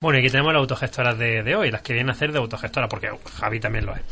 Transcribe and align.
Bueno, 0.00 0.18
y 0.18 0.20
aquí 0.20 0.30
tenemos 0.30 0.52
las 0.52 0.60
autogestoras 0.60 1.18
de, 1.18 1.42
de 1.42 1.56
hoy, 1.56 1.72
las 1.72 1.82
que 1.82 1.92
vienen 1.92 2.10
a 2.10 2.12
hacer 2.12 2.30
de 2.30 2.38
autogestora, 2.38 2.88
porque 2.88 3.10
Javi 3.34 3.58
también 3.58 3.84
lo 3.84 3.96
es. 3.96 4.02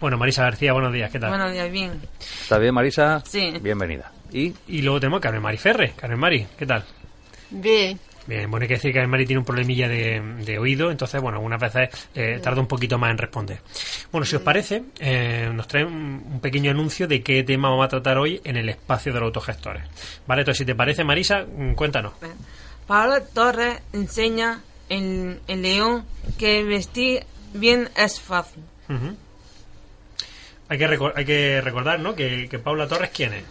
Bueno, 0.00 0.16
Marisa 0.16 0.42
García, 0.42 0.72
buenos 0.72 0.90
días, 0.90 1.10
¿qué 1.10 1.18
tal? 1.18 1.28
Buenos 1.28 1.52
días, 1.52 1.70
bien. 1.70 2.00
¿Está 2.18 2.56
bien, 2.56 2.72
Marisa? 2.72 3.22
Sí. 3.26 3.52
Bienvenida. 3.60 4.10
¿Y? 4.32 4.54
Y 4.68 4.80
luego 4.80 5.00
tenemos 5.00 5.18
a 5.18 5.20
Carmen 5.20 5.42
Mari 5.42 5.58
Ferre. 5.58 5.92
Carmen 5.98 6.18
Mari, 6.18 6.46
¿qué 6.58 6.64
tal? 6.64 6.82
Bien. 7.50 8.00
Bien, 8.26 8.50
bueno, 8.50 8.64
hay 8.64 8.68
que 8.68 8.74
decir 8.76 8.90
que 8.90 8.94
Carmen 8.94 9.10
Mari 9.10 9.26
tiene 9.26 9.40
un 9.40 9.44
problemilla 9.44 9.86
de, 9.86 10.18
de 10.46 10.58
oído, 10.58 10.90
entonces, 10.90 11.20
bueno, 11.20 11.36
algunas 11.36 11.60
veces 11.60 11.90
eh, 12.14 12.40
tarda 12.42 12.62
un 12.62 12.66
poquito 12.66 12.96
más 12.96 13.10
en 13.10 13.18
responder. 13.18 13.58
Bueno, 14.10 14.24
si 14.24 14.36
os 14.36 14.42
parece, 14.42 14.82
eh, 14.98 15.50
nos 15.52 15.68
trae 15.68 15.84
un, 15.84 16.24
un 16.26 16.40
pequeño 16.40 16.70
anuncio 16.70 17.06
de 17.06 17.22
qué 17.22 17.42
tema 17.42 17.68
vamos 17.68 17.84
a 17.84 17.88
tratar 17.88 18.16
hoy 18.16 18.40
en 18.44 18.56
el 18.56 18.70
espacio 18.70 19.12
de 19.12 19.20
los 19.20 19.26
autogestores. 19.26 19.84
Vale, 20.26 20.40
entonces, 20.40 20.60
si 20.60 20.64
te 20.64 20.74
parece, 20.74 21.04
Marisa, 21.04 21.44
mm, 21.44 21.74
cuéntanos. 21.74 22.14
Pablo 22.86 23.22
Torres 23.34 23.82
enseña 23.92 24.62
en 24.94 25.40
el 25.46 25.62
león 25.62 26.04
que 26.38 26.62
vestir 26.62 27.24
bien 27.52 27.90
es 27.96 28.20
fácil. 28.20 28.62
Hay, 30.68 30.78
que 30.78 30.98
hay 31.14 31.24
que 31.24 31.60
recordar, 31.60 32.00
¿no? 32.00 32.14
Que, 32.14 32.48
que 32.48 32.58
Paula 32.58 32.88
Torres, 32.88 33.10
¿quién 33.14 33.34
es? 33.34 33.44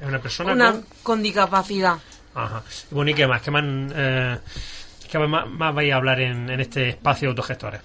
Es 0.00 0.08
una 0.08 0.20
persona 0.20 0.52
Una 0.52 0.72
con... 0.72 0.86
con 1.02 1.22
discapacidad. 1.22 1.98
Ajá. 2.34 2.62
Bueno, 2.90 3.10
¿y 3.10 3.14
qué 3.14 3.26
más? 3.26 3.42
¿Qué 3.42 3.50
más, 3.50 3.64
eh, 3.64 4.38
qué 5.10 5.18
más, 5.18 5.48
más 5.48 5.74
vais 5.74 5.92
a 5.92 5.96
hablar 5.96 6.20
en, 6.20 6.48
en 6.48 6.60
este 6.60 6.90
espacio 6.90 7.28
de 7.28 7.30
autogestores? 7.30 7.80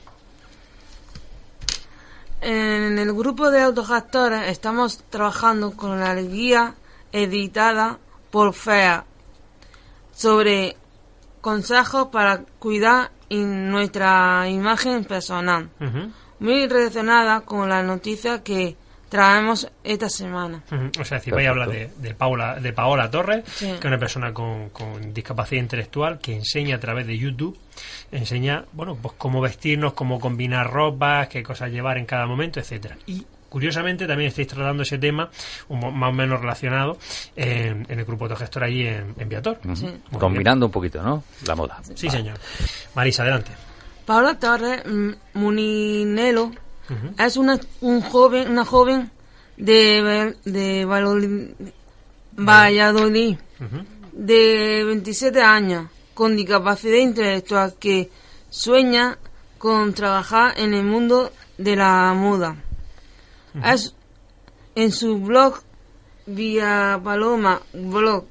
En 2.41 2.99
el 2.99 3.13
grupo 3.13 3.49
de 3.49 3.61
autogestores 3.61 4.49
estamos 4.49 5.03
trabajando 5.09 5.71
con 5.71 5.99
la 5.99 6.13
guía 6.15 6.75
editada 7.11 7.97
por 8.29 8.53
FEA 8.53 9.03
sobre 10.13 10.75
consejos 11.45 12.07
para 12.11 12.41
cuidar 12.57 13.11
in- 13.29 13.69
nuestra 13.69 14.49
imagen 14.49 15.05
personal, 15.05 15.69
muy 16.39 16.67
relacionada 16.67 17.41
con 17.41 17.69
la 17.69 17.83
noticia 17.83 18.41
que 18.41 18.75
traemos 19.09 19.69
esta 19.83 20.09
semana. 20.09 20.63
O 20.99 21.05
sea, 21.05 21.19
si 21.19 21.29
vais 21.29 21.47
a 21.47 21.51
hablar 21.51 21.69
de, 21.69 21.91
de 21.97 22.15
Paula, 22.15 22.59
de 22.59 22.73
Paola 22.73 23.11
Torres, 23.11 23.43
Sí. 23.45 23.67
que 23.67 23.75
es 23.77 23.85
una 23.85 23.99
persona 23.99 24.33
con, 24.33 24.69
con 24.71 25.13
discapacidad 25.13 25.61
intelectual 25.61 26.17
que 26.17 26.33
enseña 26.35 26.77
a 26.77 26.79
través 26.79 27.05
de 27.05 27.15
YouTube, 27.15 27.55
enseña, 28.11 28.65
bueno, 28.73 28.97
pues 28.99 29.13
cómo 29.15 29.39
vestirnos, 29.39 29.93
cómo 29.93 30.19
combinar 30.19 30.71
ropas, 30.71 31.27
qué 31.27 31.43
cosas 31.43 31.69
llevar 31.69 31.99
en 31.99 32.07
cada 32.07 32.25
momento, 32.25 32.59
etcétera. 32.59 32.97
Y 33.05 33.23
curiosamente 33.55 34.05
también 34.05 34.27
estáis 34.27 34.49
tratando 34.49 34.83
ese 34.83 34.97
tema, 34.97 35.29
un 35.69 35.79
más 35.79 36.09
o 36.09 36.11
menos 36.11 36.41
relacionado, 36.41 36.97
en, 37.37 37.85
en 37.87 37.99
el 37.99 38.03
grupo 38.03 38.25
autogestor 38.25 38.65
allí 38.65 38.85
en, 38.85 39.15
en 39.17 39.29
Viator. 39.29 39.61
Ujú. 39.63 39.75
Sí. 39.77 39.85
Muy 40.11 40.19
Combinando 40.19 40.65
un 40.65 40.73
poquito, 40.73 41.01
¿no? 41.01 41.23
La 41.47 41.55
moda. 41.55 41.79
Sí, 41.95 42.09
señor. 42.09 42.37
Marisa, 42.95 43.21
adelante. 43.23 43.51
Paula 44.05 44.37
Torres 44.37 44.83
mm, 44.85 45.11
Muninelo 45.35 46.51
es 47.17 47.37
una 47.37 47.57
un 47.79 48.01
joven 48.01 48.49
una 48.51 48.65
joven 48.65 49.09
de 49.55 50.35
de 50.43 50.83
Valladolid, 50.83 51.51
Valladolid 52.37 53.37
de 54.11 54.83
27 54.83 55.41
años 55.41 55.87
con 56.13 56.35
discapacidad 56.35 56.97
intelectual 56.97 57.75
que 57.79 58.11
sueña 58.49 59.17
con 59.57 59.93
trabajar 59.93 60.55
en 60.57 60.73
el 60.73 60.83
mundo 60.83 61.31
de 61.57 61.77
la 61.77 62.13
moda. 62.13 62.57
Es 63.63 63.93
en 64.75 64.91
su 64.91 65.19
blog 65.19 65.61
vía 66.25 66.99
paloma 67.03 67.61
blog 67.73 68.25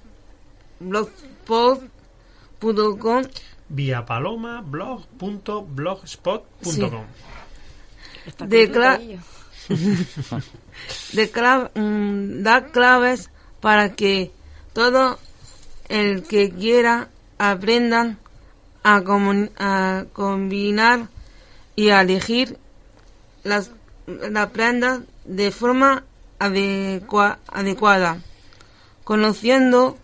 blogspot.com 0.80 3.22
vía 3.68 4.04
paloma 4.04 4.60
blog.blogspot.com. 4.62 7.04
de 8.46 8.72
cla- 8.72 9.00
de 11.12 11.32
cla- 11.32 11.70
mm, 11.74 12.42
da 12.42 12.66
claves 12.66 13.30
para 13.60 13.94
que 13.94 14.32
todo 14.72 15.18
el 15.88 16.22
que 16.24 16.50
quiera 16.50 17.08
aprendan 17.38 18.18
a, 18.82 19.02
a 19.58 20.04
combinar 20.12 21.08
y 21.76 21.90
a 21.90 22.00
elegir 22.02 22.58
las, 23.42 23.70
las 24.06 24.50
prendas 24.50 25.00
de 25.24 25.50
forma 25.50 26.04
adecua- 26.38 27.38
adecuada, 27.48 28.18
conociendo 29.04 29.96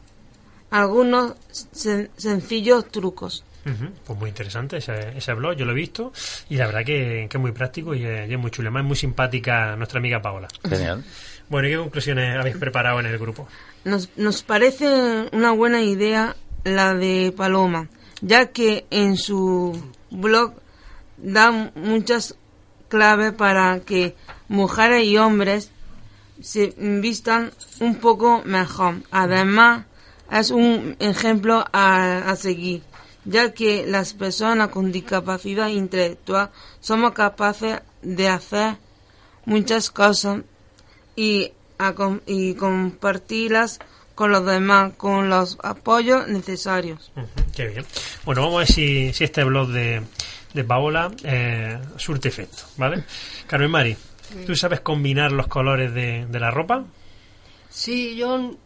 algunos 0.71 1.33
sen- 1.73 2.11
sencillos 2.17 2.89
trucos. 2.91 3.45
Ujú, 3.67 3.91
Pues 4.07 4.19
muy 4.19 4.29
interesante 4.31 4.79
ese, 4.79 5.17
ese 5.19 5.35
blog, 5.35 5.55
yo 5.55 5.65
lo 5.67 5.73
he 5.73 5.75
visto 5.75 6.13
y 6.49 6.57
la 6.57 6.67
verdad 6.67 6.81
que, 6.85 7.27
que 7.29 7.37
es 7.37 7.41
muy 7.41 7.53
práctico 7.53 7.95
y 7.95 8.05
es, 8.05 8.29
y 8.31 8.33
es 8.33 8.39
muy 8.39 8.51
chulo. 8.51 8.69
Además 8.69 8.83
es 8.83 8.87
muy 8.89 8.97
simpática 8.97 9.77
nuestra 9.77 9.99
amiga 9.99 10.21
Paola. 10.23 10.49
Genial. 10.69 11.05
Bueno, 11.51 11.67
¿y 11.67 11.73
qué 11.73 11.79
conclusiones 11.79 12.39
habéis 12.39 12.57
preparado 12.59 13.01
en 13.01 13.07
el 13.07 13.19
grupo? 13.19 13.49
Nos, 13.85 14.09
nos 14.17 14.45
parece 14.45 14.87
una 15.33 15.51
buena 15.51 15.83
idea 15.83 16.37
la 16.63 16.95
de 16.95 17.35
Paloma, 17.37 17.89
ya 18.21 18.53
que 18.53 18.87
en 18.91 19.17
su 19.17 19.77
blog 20.13 20.53
da 21.17 21.51
muchas 21.75 22.37
claves 22.89 23.33
para 23.33 23.81
que 23.81 24.15
mujeres 24.51 25.05
y 25.05 25.17
hombres 25.17 25.71
se 26.43 26.75
vistan 26.77 27.53
un 27.79 27.95
poco 27.97 28.43
mejor. 28.45 28.97
Además, 29.13 29.87
es 30.31 30.51
un 30.51 30.97
ejemplo 30.99 31.65
a, 31.73 32.35
seguir, 32.37 32.83
ya 33.25 33.53
que 33.53 33.87
las 33.87 34.13
personas 34.13 34.69
con 34.69 34.91
discapacidad 34.91 35.69
intelectual 35.69 36.51
somos 36.81 37.13
capaces 37.13 37.81
de 38.03 38.29
hacer 38.29 38.77
muchas 39.45 39.91
cosas 39.91 40.43
y, 41.15 41.53
a 41.79 41.95
y 42.27 42.55
compartirlas 42.55 43.79
con 44.17 44.33
los 44.33 44.45
demás 44.45 44.93
con 44.97 45.31
los 45.31 45.59
apoyos 45.63 46.27
necesarios. 46.27 47.13
Qué 47.55 47.69
bien. 47.69 47.87
Bueno, 48.25 48.43
vamos 48.43 48.57
a 48.57 48.59
ver 48.59 48.67
si, 48.67 49.13
si 49.13 49.25
este 49.25 49.45
blog 49.45 49.69
de, 49.69 50.03
de 50.53 50.65
Paola 50.65 51.11
eh, 51.23 51.79
surte 51.97 52.29
efecto, 52.29 52.65
¿vale? 52.77 53.05
Carmen 53.47 53.71
Mari, 53.71 53.97
¿tú 54.47 54.55
sabes 54.57 54.81
combinar 54.81 55.33
los 55.33 55.47
colores 55.47 55.93
de, 55.95 56.27
de 56.27 56.41
la 56.41 56.51
ropa? 56.51 56.85
Sí, 57.69 58.17
yo, 58.17 58.57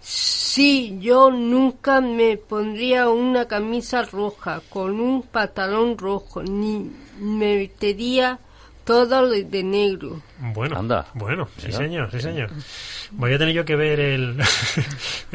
sí, 0.00 0.96
yo 1.00 1.30
nunca 1.30 2.00
me 2.00 2.36
pondría 2.36 3.08
una 3.10 3.46
camisa 3.46 4.02
roja 4.02 4.62
con 4.68 5.00
un 5.00 5.22
pantalón 5.22 5.98
rojo, 5.98 6.42
ni 6.42 6.90
me 7.18 7.56
vestiría 7.56 8.38
todo 8.84 9.28
de, 9.30 9.44
de 9.44 9.62
negro. 9.62 10.20
Bueno, 10.38 10.78
Anda. 10.78 11.06
bueno, 11.14 11.48
sí 11.58 11.72
señor, 11.72 12.10
sí 12.10 12.20
señor. 12.20 12.50
Voy 13.12 13.32
a 13.34 13.38
tener 13.38 13.54
yo 13.54 13.64
que 13.64 13.76
ver 13.76 14.00
el... 14.00 14.34
voy 14.36 14.44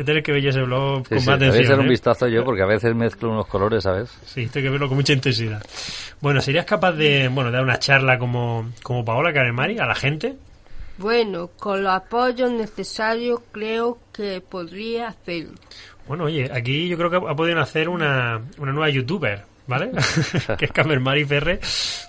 a 0.01 0.03
tener 0.03 0.23
que 0.23 0.31
ver 0.31 0.41
yo 0.41 0.49
ese 0.49 0.61
blog 0.61 1.03
Sí, 1.07 1.09
con 1.09 1.19
sí, 1.19 1.25
más 1.27 1.39
te 1.39 1.45
voy 1.45 1.45
a 1.45 1.49
atención. 1.49 1.63
echar 1.65 1.79
un 1.79 1.85
¿eh? 1.85 1.89
vistazo 1.89 2.27
yo 2.27 2.43
porque 2.43 2.61
a 2.63 2.65
veces 2.65 2.95
mezclo 2.95 3.29
unos 3.31 3.47
colores, 3.47 3.83
¿sabes? 3.83 4.09
Sí, 4.25 4.47
tengo 4.47 4.65
que 4.65 4.69
verlo 4.71 4.87
con 4.87 4.97
mucha 4.97 5.13
intensidad. 5.13 5.61
Bueno, 6.21 6.41
¿serías 6.41 6.65
capaz 6.65 6.91
de, 6.93 7.27
bueno, 7.29 7.49
de 7.51 7.55
dar 7.57 7.63
una 7.63 7.79
charla 7.79 8.17
como, 8.19 8.71
como 8.83 9.03
Paola 9.05 9.31
Caremari 9.33 9.79
a 9.79 9.85
la 9.85 9.95
gente? 9.95 10.35
Bueno, 10.97 11.47
con 11.57 11.81
los 11.83 11.93
apoyos 11.93 12.51
necesarios 12.51 13.39
creo 13.51 13.97
que 14.13 14.41
podría 14.41 15.07
hacerlo. 15.07 15.53
Bueno, 16.07 16.25
oye, 16.25 16.49
aquí 16.51 16.89
yo 16.89 16.97
creo 16.97 17.09
que 17.09 17.17
ha 17.17 17.35
podido 17.35 17.59
hacer 17.61 17.87
una, 17.87 18.41
una 18.57 18.71
nueva 18.73 18.89
youtuber, 18.89 19.43
¿vale? 19.67 19.91
que 20.57 20.65
es 20.65 20.71
Carmen 20.71 21.01
Mari 21.01 21.23
Ferre. 21.23 21.59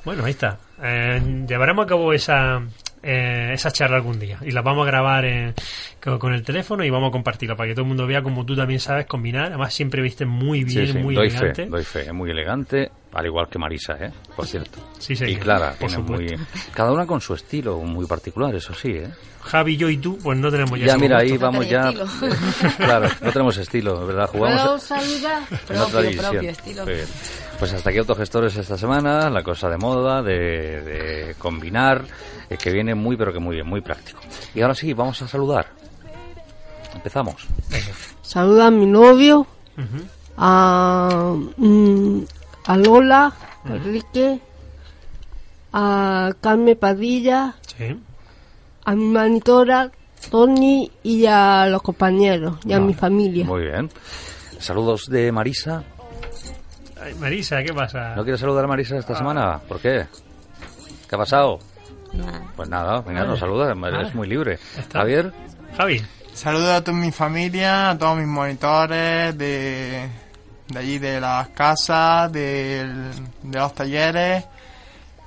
Bueno, 0.05 0.25
ahí 0.25 0.31
está. 0.33 0.59
Eh, 0.83 1.45
llevaremos 1.49 1.85
a 1.85 1.89
cabo 1.89 2.13
esa, 2.13 2.61
eh, 3.03 3.51
esa 3.53 3.71
charla 3.71 3.97
algún 3.97 4.19
día 4.19 4.39
y 4.43 4.51
la 4.51 4.63
vamos 4.63 4.87
a 4.87 4.91
grabar 4.91 5.25
eh, 5.25 5.55
con, 6.03 6.19
con 6.19 6.33
el 6.33 6.43
teléfono 6.43 6.85
y 6.85 6.91
vamos 6.91 7.09
a 7.09 7.13
compartirla 7.13 7.57
para 7.57 7.69
que 7.69 7.75
todo 7.75 7.83
el 7.83 7.89
mundo 7.89 8.07
vea 8.07 8.23
como 8.23 8.45
tú 8.47 8.57
también 8.57 8.81
sabes 8.81 9.07
combinar. 9.07 9.47
Además, 9.47 9.75
siempre 9.75 10.01
viste 10.03 10.25
muy 10.27 10.65
bien, 10.65 10.87
sí, 10.87 10.93
sí, 10.93 10.99
muy 10.99 11.15
doy 11.15 11.29
elegante. 11.29 11.65
fe, 11.65 11.71
doy 11.71 11.85
fe. 11.85 12.01
Es 12.03 12.13
muy 12.13 12.31
elegante, 12.31 12.91
al 13.13 13.27
igual 13.27 13.49
que 13.49 13.59
Marisa, 13.59 13.95
¿eh? 14.01 14.11
Por 14.35 14.47
cierto. 14.47 14.79
Sí, 14.99 15.15
y 15.27 15.37
Clara, 15.37 15.75
por 15.79 15.91
muy... 16.03 16.37
Cada 16.73 16.93
una 16.93 17.07
con 17.07 17.21
su 17.21 17.35
estilo 17.35 17.79
muy 17.79 18.07
particular, 18.07 18.55
eso 18.55 18.73
sí, 18.75 18.91
¿eh? 18.93 19.09
Javi, 19.43 19.77
yo 19.77 19.89
y 19.89 19.97
tú, 19.97 20.19
pues 20.23 20.39
no 20.39 20.51
tenemos 20.51 20.79
ya, 20.79 20.87
Ya, 20.87 20.97
mira, 20.99 21.17
gusto. 21.23 21.33
ahí 21.33 21.39
vamos 21.39 21.69
ya... 21.69 21.93
claro, 22.77 23.09
no 23.23 23.33
tenemos 23.33 23.57
estilo, 23.57 24.07
¿verdad? 24.07 24.29
¿Puedo 24.31 24.51
Jugamos 24.51 24.83
Propio, 25.67 25.85
otra 25.87 26.03
división. 26.03 26.31
propio 26.31 26.51
estilo. 26.51 26.85
Pues 27.61 27.75
hasta 27.75 27.91
aquí 27.91 27.99
autogestores 27.99 28.57
esta 28.57 28.79
semana, 28.79 29.29
la 29.29 29.43
cosa 29.43 29.69
de 29.69 29.77
moda, 29.77 30.23
de, 30.23 30.81
de 30.81 31.35
combinar, 31.39 32.05
eh, 32.49 32.57
que 32.57 32.71
viene 32.73 32.95
muy 32.95 33.17
pero 33.19 33.33
que 33.35 33.39
muy 33.39 33.57
bien, 33.57 33.67
muy 33.69 33.83
práctico. 33.83 34.19
Y 34.55 34.63
ahora 34.63 34.75
sí, 34.75 34.95
vamos 34.95 35.21
a 35.21 35.29
saludar. 35.29 35.67
Empezamos. 36.95 37.47
Saluda 38.23 38.69
a 38.69 38.71
mi 38.71 38.87
novio, 38.87 39.47
a, 40.39 41.35
mm, 41.59 42.21
a 42.65 42.77
Lola, 42.79 43.33
a 43.65 43.69
Enrique, 43.75 44.41
a 45.75 46.33
Carmen 46.41 46.79
Padilla, 46.79 47.55
Sí. 47.77 47.95
a 48.87 48.95
mi 48.95 49.05
monitora, 49.05 49.91
Tony 50.31 50.91
y 51.03 51.27
a 51.27 51.67
los 51.67 51.83
compañeros 51.83 52.59
y 52.65 52.73
a 52.73 52.81
mi 52.81 52.95
familia. 52.95 53.45
Muy 53.45 53.65
bien. 53.65 53.91
Saludos 54.59 55.07
de 55.11 55.31
Marisa. 55.31 55.85
Ay, 57.03 57.15
Marisa, 57.15 57.63
¿qué 57.63 57.73
pasa? 57.73 58.15
¿No 58.15 58.23
quieres 58.25 58.41
saludar 58.41 58.65
a 58.65 58.69
Marisa 58.69 58.97
esta 58.97 59.17
semana? 59.17 59.59
¿Por 59.67 59.81
qué? 59.81 60.07
¿Qué 61.09 61.15
ha 61.15 61.19
pasado? 61.19 61.59
Pues 62.57 62.69
nada, 62.69 63.01
venga, 63.03 63.25
nos 63.25 63.39
saluda, 63.39 63.73
es 64.03 64.15
muy 64.15 64.29
libre. 64.29 64.59
está. 64.79 65.01
Javier, 65.01 65.33
Javi. 65.77 66.03
Saludos 66.35 66.69
a 66.71 66.85
toda 66.85 66.97
mi 66.97 67.11
familia, 67.11 67.91
a 67.91 67.99
todos 67.99 68.17
mis 68.19 68.27
monitores 68.27 69.37
de, 69.37 70.09
de 70.69 70.79
allí 70.79 70.99
de 70.99 71.21
las 71.21 71.49
casas, 71.49 72.31
del- 72.33 73.11
de 73.43 73.59
los 73.59 73.75
talleres, 73.75 74.45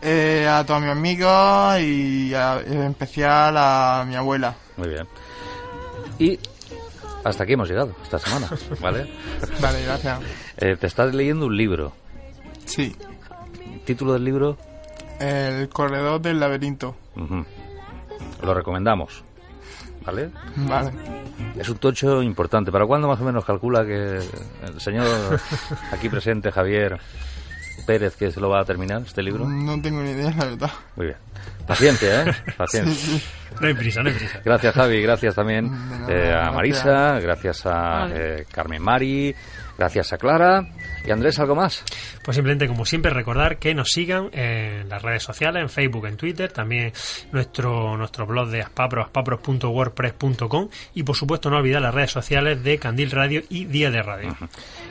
eh, 0.01 0.47
a 0.49 0.65
todos 0.65 0.81
mis 0.81 0.91
amigos 0.91 1.79
y 1.79 2.33
a- 2.33 2.59
en 2.65 2.83
especial 2.83 3.55
a 3.57 4.05
mi 4.07 4.15
abuela. 4.15 4.53
muy 4.77 4.89
bien. 4.89 5.07
Y 6.19 6.39
hasta 7.23 7.43
aquí 7.43 7.53
hemos 7.53 7.69
llegado 7.69 7.95
esta 8.03 8.19
semana, 8.19 8.49
¿vale? 8.81 9.09
Vale, 9.61 9.83
gracias. 9.83 10.19
Eh, 10.57 10.75
te 10.79 10.87
estás 10.87 11.13
leyendo 11.13 11.45
un 11.47 11.55
libro. 11.57 11.93
Sí, 12.65 12.95
Título 13.85 14.13
del 14.13 14.23
libro, 14.23 14.57
El 15.19 15.67
corredor 15.69 16.21
del 16.21 16.39
laberinto. 16.39 16.95
lo 18.41 18.53
recomendamos, 18.53 19.23
¿vale? 20.05 20.29
Vale. 20.55 20.91
Es 21.57 21.67
un 21.67 21.77
tocho 21.77 22.23
importante. 22.23 22.71
¿Para 22.71 22.85
cuándo 22.85 23.07
más 23.09 23.19
o 23.19 23.23
menos 23.25 23.43
calcula 23.43 23.85
que 23.85 24.17
el 24.17 24.79
señor 24.79 25.05
aquí 25.91 26.07
presente, 26.09 26.51
Javier 26.51 26.99
Pérez, 27.85 28.15
que 28.15 28.31
se 28.31 28.39
lo 28.39 28.49
va 28.49 28.61
a 28.61 28.65
terminar 28.65 29.01
este 29.05 29.21
libro? 29.21 29.47
No 29.47 29.81
tengo 29.81 30.01
ni 30.01 30.11
idea, 30.11 30.33
la 30.37 30.45
verdad. 30.45 30.71
Muy 30.95 31.07
bien. 31.07 31.17
Paciencia, 31.67 32.23
¿eh? 32.23 32.33
Paciencia. 32.57 33.19
No 33.59 33.67
hay 33.67 33.73
prisa, 33.73 34.01
no 34.01 34.09
hay 34.09 34.15
prisa. 34.15 34.41
Gracias, 34.43 34.73
Javi. 34.73 35.01
Gracias 35.01 35.35
también 35.35 35.69
nada, 35.71 36.13
eh, 36.13 36.33
a. 36.33 36.51
Marisa. 36.51 37.19
Gracias 37.19 37.65
a 37.65 38.07
eh, 38.11 38.45
Carmen 38.51 38.81
Mari. 38.81 39.35
Gracias 39.77 40.13
a 40.13 40.17
Clara. 40.17 40.67
Y 41.05 41.11
Andrés, 41.11 41.39
¿algo 41.39 41.55
más? 41.55 41.83
Pues 42.23 42.35
simplemente, 42.35 42.67
como 42.67 42.85
siempre, 42.85 43.11
recordar 43.11 43.57
que 43.57 43.73
nos 43.73 43.89
sigan 43.89 44.29
en 44.31 44.87
las 44.87 45.01
redes 45.01 45.23
sociales, 45.23 45.61
en 45.61 45.69
Facebook, 45.69 46.05
en 46.05 46.15
Twitter, 46.15 46.51
también 46.51 46.93
nuestro, 47.31 47.97
nuestro 47.97 48.25
blog 48.25 48.49
de 48.49 48.61
aspapros, 48.61 49.05
aspapros.wordpress.com 49.05 50.69
y, 50.93 51.03
por 51.03 51.15
supuesto, 51.15 51.49
no 51.49 51.57
olvidar 51.57 51.81
las 51.81 51.93
redes 51.93 52.11
sociales 52.11 52.63
de 52.63 52.77
Candil 52.77 53.11
Radio 53.11 53.41
y 53.49 53.65
Día 53.65 53.91
de 53.91 54.01
Radio. 54.01 54.37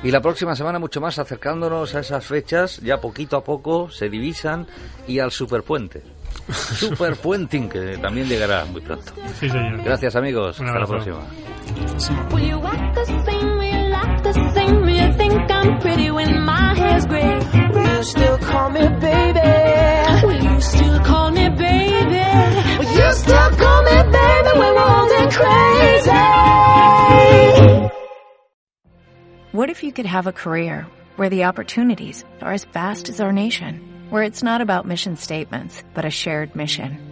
Y 0.02 0.10
la 0.10 0.20
próxima 0.20 0.54
semana 0.56 0.78
mucho 0.78 1.00
más 1.00 1.18
acercándonos 1.18 1.94
a 1.94 2.00
esas 2.00 2.26
fechas, 2.26 2.78
ya 2.78 2.98
poquito 2.98 3.36
a 3.36 3.44
poco 3.44 3.90
se 3.90 4.08
divisan 4.08 4.66
y 5.06 5.20
al 5.20 5.30
superpuente. 5.30 6.02
Superpuenting, 6.52 7.68
que 7.68 7.98
también 7.98 8.28
llegará 8.28 8.64
muy 8.64 8.80
pronto. 8.80 9.12
Sí, 9.38 9.48
señor. 9.48 9.82
Gracias 9.84 10.16
amigos, 10.16 10.58
Un 10.58 10.66
hasta 10.66 10.80
la 10.80 10.86
próxima. 10.86 11.20
The 14.22 14.32
same? 14.54 14.88
You 14.88 15.12
think 15.14 15.50
I'm 15.50 15.80
pretty 15.80 16.10
when 16.10 16.44
my 16.44 16.74
hair's 16.76 17.06
gray? 17.06 17.38
Will 17.72 17.96
you 17.96 18.02
still 18.04 18.38
call 18.38 18.70
me 18.70 18.88
baby? 19.00 20.26
Will 20.26 20.42
you 20.44 20.60
still 20.60 21.00
call 21.00 21.30
me 21.32 21.48
baby? 21.48 22.24
Will 22.78 22.92
you 22.98 23.12
still 23.14 23.50
call 23.50 23.82
me 23.82 23.96
baby 24.12 24.58
when 24.58 24.74
we're 24.74 24.96
old 24.96 25.10
and 25.10 25.32
crazy? 25.32 26.22
What 29.52 29.70
if 29.70 29.82
you 29.82 29.92
could 29.92 30.06
have 30.06 30.26
a 30.26 30.32
career 30.32 30.86
where 31.16 31.28
the 31.28 31.44
opportunities 31.44 32.24
are 32.40 32.52
as 32.52 32.64
vast 32.64 33.08
as 33.08 33.20
our 33.20 33.32
nation, 33.32 34.06
where 34.10 34.22
it's 34.22 34.42
not 34.42 34.60
about 34.60 34.86
mission 34.86 35.16
statements, 35.16 35.82
but 35.94 36.04
a 36.04 36.10
shared 36.10 36.54
mission? 36.54 37.11